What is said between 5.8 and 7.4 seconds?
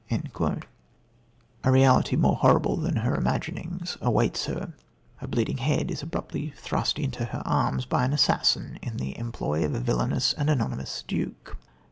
is abruptly thrust into